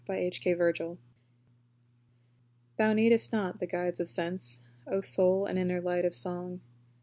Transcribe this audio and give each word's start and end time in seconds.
37 0.07 0.31
TO 0.31 0.49
IMAGINATION. 0.57 0.97
Thou 2.79 2.93
needest 2.93 3.31
not 3.31 3.59
the 3.59 3.67
guides 3.67 3.99
of 3.99 4.07
Sense, 4.07 4.63
O 4.87 4.99
soul 5.01 5.45
and 5.45 5.59
inner 5.59 5.79
light 5.79 6.05
of 6.05 6.15
song! 6.15 6.59